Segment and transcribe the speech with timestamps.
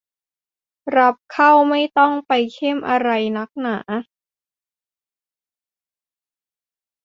[0.97, 3.77] รับเข้าไม่ต้องไปเข้มอะไรนักหนา